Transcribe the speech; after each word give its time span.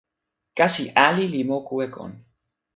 kasi 0.57 0.83
ali 1.07 1.25
o 1.39 1.41
moku 1.49 1.73
e 1.85 1.87
kon. 1.95 2.11